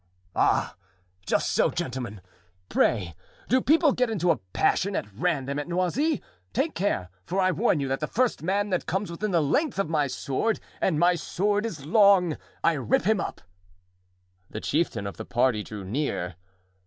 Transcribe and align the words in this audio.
"Ah! 0.35 0.75
just 1.27 1.51
so, 1.51 1.69
gentlemen! 1.69 2.21
pray, 2.69 3.13
do 3.47 3.61
people 3.61 3.91
get 3.91 4.09
into 4.09 4.31
a 4.31 4.37
passion 4.51 4.95
at 4.95 5.05
random 5.13 5.59
at 5.59 5.67
Noisy? 5.67 6.23
Take 6.53 6.73
care, 6.73 7.09
for 7.23 7.39
I 7.39 7.51
warn 7.51 7.79
you 7.79 7.87
that 7.89 7.99
the 7.99 8.07
first 8.07 8.41
man 8.41 8.71
that 8.71 8.87
comes 8.87 9.11
within 9.11 9.29
the 9.29 9.43
length 9.43 9.77
of 9.77 9.91
my 9.91 10.07
sword—and 10.07 10.97
my 10.97 11.13
sword 11.13 11.67
is 11.67 11.85
long—I 11.85 12.73
rip 12.73 13.03
him 13.03 13.19
up." 13.19 13.41
The 14.49 14.59
chieftain 14.59 15.05
of 15.05 15.17
the 15.17 15.25
party 15.25 15.61
drew 15.61 15.85
near. 15.85 16.35